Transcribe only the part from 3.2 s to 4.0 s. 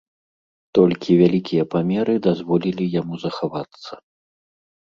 захавацца.